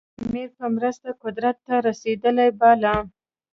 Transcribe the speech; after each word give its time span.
امیر 0.23 0.49
په 0.57 0.65
مرسته 0.75 1.09
قدرت 1.23 1.57
ته 1.67 1.75
رسېدلی 1.87 2.49
باله. 2.59 2.93